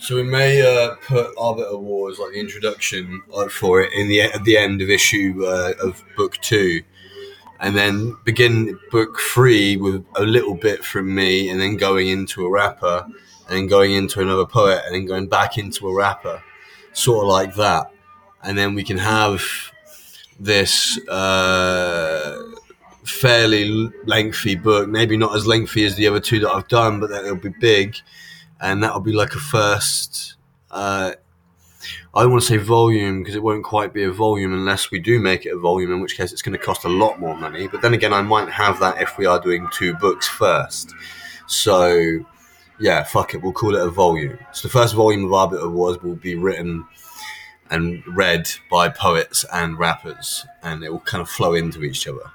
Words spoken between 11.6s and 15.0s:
then going into a rapper, and then going into another poet, and